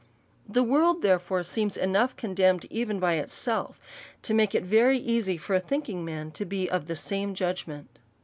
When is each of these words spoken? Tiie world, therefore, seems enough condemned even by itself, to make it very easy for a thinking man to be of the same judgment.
Tiie 0.51 0.65
world, 0.65 1.03
therefore, 1.03 1.43
seems 1.43 1.77
enough 1.77 2.15
condemned 2.15 2.65
even 2.71 2.99
by 2.99 3.17
itself, 3.17 3.79
to 4.23 4.33
make 4.33 4.55
it 4.55 4.63
very 4.63 4.97
easy 4.97 5.37
for 5.37 5.53
a 5.53 5.59
thinking 5.59 6.03
man 6.03 6.31
to 6.31 6.43
be 6.43 6.67
of 6.67 6.87
the 6.87 6.95
same 6.95 7.35
judgment. 7.35 7.99